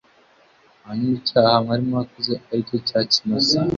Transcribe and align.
hanyuma 0.85 1.15
icyaha 1.21 1.55
mwari 1.63 1.83
mwakoze, 1.89 2.33
ari 2.51 2.61
cyo 2.69 2.77
cya 2.87 2.99
kimasa, 3.11 3.59